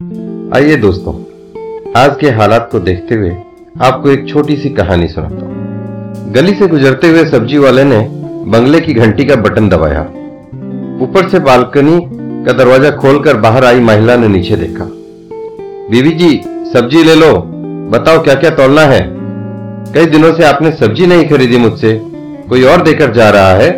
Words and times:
आइए 0.00 0.76
दोस्तों, 0.76 1.12
आज 1.96 2.16
के 2.20 2.30
हालात 2.30 2.68
को 2.72 2.80
देखते 2.80 3.14
हुए 3.14 3.30
आपको 3.80 4.10
एक 4.10 4.28
छोटी 4.28 4.56
सी 4.56 4.70
कहानी 4.70 5.08
सुनाता 5.08 5.46
हूँ। 5.46 6.32
गली 6.32 6.54
से 6.54 6.66
गुजरते 6.66 7.08
हुए 7.08 7.24
सब्ज़ी 7.24 7.58
वाले 7.58 7.84
ने 7.84 7.98
बंगले 8.50 8.80
की 8.80 8.94
घंटी 8.94 9.24
का 9.24 9.36
बटन 9.36 9.68
दबाया। 9.68 10.02
ऊपर 11.02 11.28
से 11.28 11.38
बालकनी 11.38 11.98
का 12.44 12.52
दरवाज़ा 12.52 12.90
खोलकर 12.90 13.36
बाहर 13.36 13.64
आई 13.64 13.80
महिला 13.80 14.16
ने 14.16 14.28
नीचे 14.28 14.56
देखा। 14.56 14.84
बीवी 15.90 16.12
जी, 16.12 16.40
सब्ज़ी 16.72 17.04
ले 17.04 17.14
लो। 17.14 17.34
बताओ 17.90 18.22
क्या 18.24 18.34
क्या 18.34 18.50
तोड़ना 18.50 18.82
है? 18.82 19.04
कई 19.94 20.06
दिनों 20.06 20.34
से 20.34 20.44
आपने 20.44 20.72
सब्ज़ी 20.72 21.06
नहीं 21.06 21.28
खरीदी 21.28 21.58
मुझसे। 21.58 22.00
कोई 22.48 22.62
और 22.62 22.82
देकर 22.82 23.12
जा 23.12 23.30
रहा 23.30 23.52
है? 23.52 23.70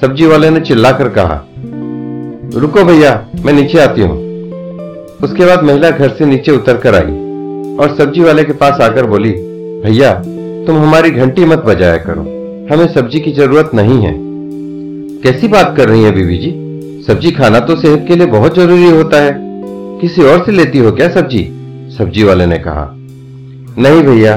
सब्ज़ी 0.00 0.26
वाले 0.26 0.50
ने 0.50 0.60
चिल्लाकर 0.60 1.08
कहा, 1.08 1.44
रुको 2.60 2.84
भैया, 2.84 3.20
मैं 3.44 3.52
नीचे 3.52 3.78
आती 3.78 4.02
हूँ। 4.02 4.27
उसके 5.24 5.46
बाद 5.46 5.62
महिला 5.62 5.90
घर 5.90 6.08
से 6.08 6.26
नीचे 6.26 6.52
उतर 6.52 6.76
कर 6.76 6.94
आई 6.94 7.16
और 7.76 7.94
सब्ज़ी 7.98 8.20
वाले 8.20 8.44
के 8.44 8.52
पास 8.52 8.80
आकर 8.80 9.06
बोली, 9.06 9.30
भैया, 9.84 10.12
तुम 10.66 10.76
हमारी 10.76 11.10
घंटी 11.10 11.44
मत 11.44 11.58
बजाया 11.58 11.96
करो। 11.96 12.22
हमें 12.72 12.86
सब्ज़ी 12.94 13.20
की 13.20 13.32
ज़रूरत 13.32 13.70
नहीं 13.74 14.00
है। 14.02 14.12
कैसी 15.22 15.48
बात 15.48 15.74
कर 15.76 15.88
रही 15.88 16.02
है 16.02 16.10
बीबी 16.10 16.36
जी? 16.38 16.50
सब्ज़ी 17.06 17.30
खाना 17.30 17.60
तो 17.60 17.76
सेहत 17.76 18.04
के 18.08 18.16
लिए 18.16 18.26
बहुत 18.26 18.56
ज़रूरी 18.56 18.90
होता 18.90 19.22
है। 19.22 19.34
किसी 20.00 20.22
और 20.22 20.44
से 20.46 20.52
लेती 20.52 20.78
हो 20.78 20.92
क्या 20.92 21.08
सब्ज़ी? 21.08 21.44
सब्ज़ी 21.98 22.22
वाले 22.22 22.46
ने 22.46 22.58
कहा, 22.58 22.88
नहीं 23.78 24.02
भैया, 24.02 24.34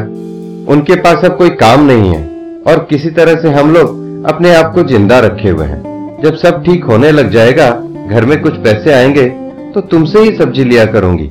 उनके 0.74 0.96
पास 0.96 1.26
अब 1.26 1.38
कोई 1.38 1.50
काम 1.50 1.86
नहीं 1.86 2.10
है 2.10 2.24
और 2.68 2.86
किसी 2.90 3.10
तरह 3.10 3.36
से 3.36 3.50
हम 3.50 3.74
लोग 3.74 4.26
अपने 4.26 4.56
आप 4.56 4.74
को 4.76 4.84
ज़िंदा 4.84 5.20
रखे 5.20 5.50
हुए 5.50 5.66
हैं। 5.66 6.20
जब 6.24 6.36
सब 6.36 6.64
ठीक 6.64 6.84
होने 6.84 7.12
लग 7.12 7.30
जाएगा, 7.30 7.70
घर 8.10 8.26
में 8.26 8.42
कुछ 8.42 8.54
पैसे 8.54 8.94
आएँगे 8.94 9.32
तो 9.74 9.82
तुमसे 9.82 10.20
ही 10.20 10.32
सब्ज़ी 10.38 10.64
लिया 10.64 10.86
करूँगी। 10.86 11.30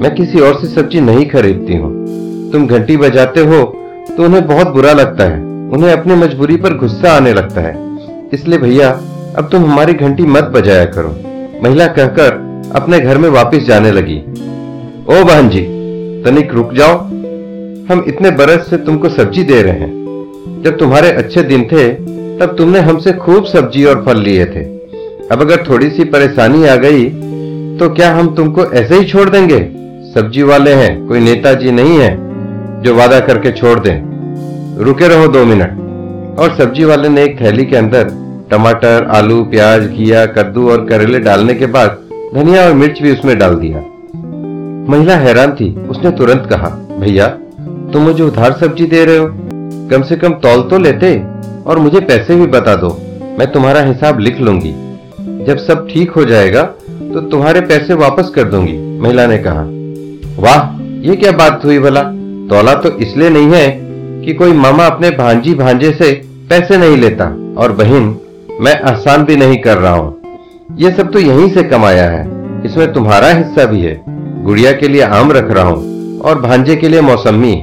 मैं 0.00 0.14
किसी 0.14 0.40
और 0.40 0.54
से 0.60 0.66
सब्ज़ी 0.66 1.00
नहीं 1.00 1.24
खरीदती 1.26 1.76
हूँ। 1.76 1.90
तुम 2.52 2.66
घंटी 2.66 2.96
बजाते 2.96 3.40
हो 3.40 3.62
तो 4.08 4.24
उन्हें 4.24 4.46
बहुत 4.46 4.68
बुरा 4.68 4.92
लगता 4.92 5.24
है। 5.24 5.40
उन्हें 5.70 5.92
अपनी 5.92 6.14
मजबूरी 6.14 6.56
पर 6.56 6.76
गुस्सा 6.76 7.12
आने 7.12 7.32
लगता 7.32 7.60
है। 7.60 7.74
इसलिए 8.32 8.58
भैया, 8.58 8.88
अब 9.38 9.48
तुम 9.52 9.64
हमारी 9.64 9.92
घंटी 9.94 10.22
मत 10.22 10.44
बजाया 10.54 10.84
करो। 10.84 11.08
महिला 11.64 11.86
कहकर 11.88 12.40
अपने 12.74 13.00
घर 13.00 13.18
में 13.18 13.28
वापस 13.28 13.66
जाने 13.66 13.90
लगी। 13.90 14.18
ओ 15.10 15.24
बहन 15.24 15.48
जी 15.48 15.60
तनिक 16.24 16.52
रुक 16.54 16.72
जाओ। 16.72 16.98
हम 17.88 18.04
इतने 18.08 18.30
बरस 18.30 18.68
से 18.70 18.76
तुमको 18.76 19.08
सब्ज़ी 19.08 19.42
दे 19.44 19.62
रहे 19.62 19.78
हैं। 19.78 20.62
जब 20.64 20.78
तुम्हारे 20.78 21.10
अच्छे 21.12 21.42
दिन 21.42 21.64
थे, 21.64 21.88
तब 22.38 22.54
तुमने 22.58 22.80
हमसे 22.80 23.12
खूब 23.14 23.44
सब्ज़ी 23.44 23.84
और 23.84 24.04
फल 24.04 24.18
लिए 24.18 24.44
थे। 24.46 24.64
अब 25.32 25.40
अगर 25.40 25.64
थोड़ी 25.68 25.90
सी 25.90 26.04
परेशानी 26.04 26.66
आ 26.66 26.76
गई 26.76 27.04
तो 27.82 27.88
क्या 27.88 28.14
हम 28.14 28.34
तुमको 28.34 28.64
ऐसे 28.64 28.94
ही 28.94 29.04
छोड़ 29.04 29.30
देंगे? 29.30 29.58
सब्ज़ी 30.14 30.42
वाले 30.42 30.72
हैं, 30.72 31.06
कोई 31.06 31.20
नेताजी 31.20 31.70
नहीं 31.70 31.98
है 31.98 32.10
जो 32.82 32.94
वादा 32.94 33.20
करके 33.20 33.52
छोड़ 33.52 33.80
दें। 33.80 34.02
रुके 34.84 35.08
रहो 35.08 35.28
दो 35.28 35.44
मिनट। 35.44 35.70
और 36.38 36.54
सब्ज़ी 36.58 36.84
वाले 36.84 37.08
ने 37.08 37.24
एक 37.24 37.40
थैली 37.40 37.64
के 37.64 37.76
अंदर 37.76 38.04
टमाटर, 38.50 39.08
आलू, 39.10 39.44
प्याज, 39.44 39.86
घिया, 39.86 40.26
कद्दू 40.26 40.70
और 40.70 40.86
करेले 40.86 41.18
डालने 41.18 41.54
के 41.54 41.66
बाद 41.66 41.98
धनिया 42.34 42.64
और 42.64 42.72
मिर्च 42.72 43.02
भी 43.02 43.12
उसमें 43.12 43.38
डाल 43.38 43.54
दिया। 43.54 43.78
महिला 44.92 45.16
हैरान 45.16 45.52
थी। 45.52 45.86
उसने 45.88 46.10
तुरंत 46.10 46.48
कहा, 46.50 46.68
भैया, 47.00 47.26
तुम 47.92 48.02
मुझे 48.02 48.22
उधार 48.22 48.52
सब्ज़ी 48.52 48.86
दे 48.86 49.04
रहे 49.04 49.16
हो? 49.16 49.28
कम 49.90 50.02
से 50.02 50.16
कम 50.16 50.30
तौल 50.30 50.62
तो 50.62 50.78
लेते 50.78 51.22
और 51.66 51.78
मुझे 51.78 52.00
पैसे 52.00 52.36
भी 52.36 52.46
बता 52.46 52.74
दो। 52.74 53.00
मैं 53.38 53.52
तुम्हारा 53.52 53.80
हिसाब 53.80 54.18
लिख 54.18 54.40
लूँगी। 54.40 54.72
जब 55.44 55.56
सब 55.56 55.88
ठीक 55.90 56.10
हो 56.10 56.24
जाएगा 56.24 56.74
तो 57.14 57.20
तुम्हारे 57.22 57.60
पैसे 57.60 57.94
वापस 57.94 58.30
कर 58.34 58.44
दूँगी, 58.44 58.76
महिला 59.00 59.26
ने 59.26 59.38
कहा। 59.38 59.64
वाह, 60.38 60.60
ये 61.02 61.16
क्या 61.16 61.32
बात 61.32 61.64
हुई 61.64 61.78
भला? 61.78 62.02
तोला 62.50 62.74
तो 62.74 62.90
इसलिए 62.98 63.30
नहीं 63.30 63.50
है 63.50 63.68
कि 64.24 64.34
कोई 64.34 64.52
मामा 64.54 64.86
अपने 64.86 65.10
भांजी 65.10 65.54
भांजे 65.54 65.90
से 65.92 66.10
पैसे 66.50 66.76
नहीं 66.76 66.96
लेता, 66.96 67.24
और 67.58 67.72
बहन, 67.72 68.14
मैं 68.60 68.80
आसान 68.82 69.24
भी 69.24 69.36
नहीं 69.36 69.58
कर 69.58 69.78
रहा 69.78 69.92
हूँ। 69.92 70.76
ये 70.78 70.90
सब 70.90 71.12
तो 71.12 71.18
यहीं 71.18 71.48
से 71.48 71.62
कमाया 71.64 72.08
है, 72.10 72.24
इसमें 72.64 72.92
तुम्हारा 72.92 73.28
हिस्सा 73.28 73.64
भी 73.64 73.80
है। 73.80 74.00
गुड़िया 74.44 74.72
के 74.72 74.88
लिए 74.88 75.02
आम 75.02 75.32
रख 75.32 75.50
रहा 75.50 75.64
हूँ, 75.64 76.20
और 76.20 76.40
भांजे 76.40 76.76
के 76.76 76.88
लिए 76.88 77.00
मौसमी 77.00 77.54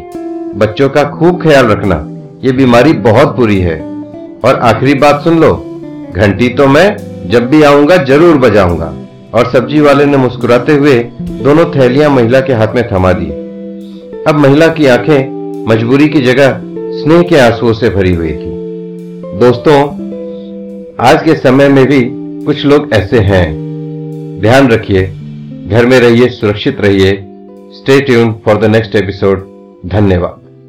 बच्चों 0.57 0.89
का 0.89 1.03
खूब 1.09 1.41
ख्याल 1.43 1.65
रखना, 1.65 1.95
ये 2.43 2.51
बीमारी 2.53 2.93
बहुत 3.03 3.35
बुरी 3.35 3.59
है। 3.59 3.79
और 4.39 4.59
आखिरी 4.63 4.93
बात 4.99 5.23
सुन 5.23 5.39
लो, 5.39 5.53
घंटी 6.11 6.49
तो 6.49 6.67
मैं 6.67 6.87
जब 7.29 7.49
भी 7.49 7.61
आऊँगा, 7.63 7.97
ज़रूर 8.05 8.37
बजाऊँगा। 8.39 8.93
और 9.33 9.51
सब्ज़ी 9.51 9.81
वाले 9.81 10.05
ने 10.05 10.17
मुस्कुराते 10.17 10.73
हुए 10.73 10.95
दोनों 11.19 11.65
थैलियाँ 11.65 12.09
महिला 12.09 12.39
के 12.39 12.53
हाथ 12.53 12.67
में 12.75 12.89
थमा 12.91 13.13
दी। 13.13 13.25
अब 14.27 14.35
महिला 14.35 14.67
की 14.67 14.85
आँखें 14.85 15.39
मजबूरी 15.65 16.07
की 16.07 16.21
जगह 16.21 16.61
स्नेह 17.01 17.21
के 17.21 17.39
आंसुओं 17.39 17.73
से 17.73 17.89
भरी 17.89 18.13
हुई 18.13 18.31
थी। 18.31 18.59
दोस्तों, 19.39 19.81
आज 20.99 21.23
के 21.23 21.35
समय 21.35 21.69
में 21.69 21.85
भी 21.85 22.01
कुछ 22.45 22.65
लोग 22.65 22.89
ऐसे 22.93 23.19
हैं। 23.19 23.69
ध्यान 24.41 24.67
रखिए, 24.67 25.03
घर 25.67 25.85
में 25.85 25.99
रहिए, 25.99 26.29
सुरक्षित 26.29 26.81
रहिए। 26.81 27.25
Stay 27.71 27.99
tune 27.99 28.35
for 28.45 28.57
the 28.57 28.65
next 28.65 28.95
episode 28.95 29.47
धन्यवाद। 29.85 30.38